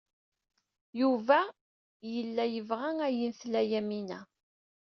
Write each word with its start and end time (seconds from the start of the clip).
Yuba 1.01 1.39
yella 2.13 2.43
yebɣa 2.53 2.89
ayen 3.07 3.31
tla 3.39 3.61
Yamina. 3.71 4.19